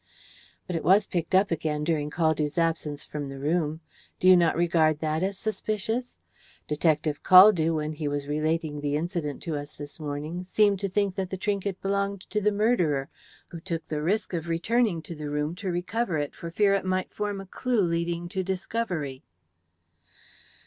"But 0.65 0.75
it 0.75 0.83
was 0.83 1.05
picked 1.05 1.35
up 1.35 1.51
again 1.51 1.83
during 1.83 2.09
Caldew's 2.09 2.57
absence 2.57 3.05
from 3.05 3.29
the 3.29 3.37
room. 3.37 3.81
Do 4.19 4.27
you 4.27 4.35
not 4.35 4.55
regard 4.57 4.97
that 4.97 5.21
as 5.21 5.37
suspicious? 5.37 6.17
Detective 6.67 7.21
Caldew, 7.21 7.75
when 7.75 7.93
he 7.93 8.07
was 8.07 8.27
relating 8.27 8.81
the 8.81 8.95
incident 8.97 9.43
to 9.43 9.55
us 9.55 9.75
this 9.75 9.99
morning, 9.99 10.43
seemed 10.43 10.79
to 10.79 10.89
think 10.89 11.13
that 11.17 11.29
the 11.29 11.37
trinket 11.37 11.79
belonged 11.83 12.21
to 12.31 12.41
the 12.41 12.51
murderer, 12.51 13.09
who 13.49 13.59
took 13.59 13.87
the 13.89 14.01
risk 14.01 14.33
of 14.33 14.49
returning 14.49 15.03
to 15.03 15.13
the 15.13 15.29
room 15.29 15.53
to 15.57 15.69
recover 15.69 16.17
it 16.17 16.33
for 16.33 16.49
fear 16.49 16.73
it 16.73 16.83
might 16.83 17.13
form 17.13 17.39
a 17.39 17.45
clue 17.45 17.81
leading 17.83 18.27
to 18.29 18.41
discovery." 18.41 19.21